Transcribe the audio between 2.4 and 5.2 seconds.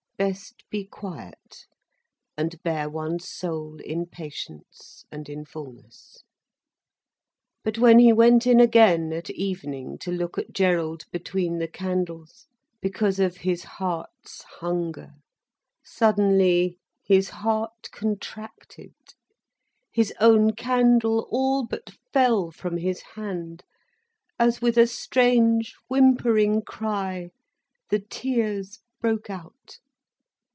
bear one's soul in patience